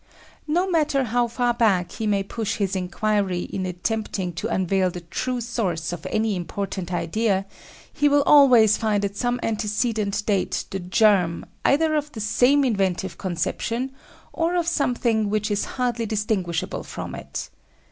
[0.47, 5.01] No matter how far back he may push his inquiry in attempting to unveil the
[5.01, 7.45] true source of any important idea,
[7.93, 13.19] he will always find at some antecedent date the germ, either of the same inventive
[13.19, 13.91] conception,
[14.33, 17.51] or of something which is hardly distinguishable from it.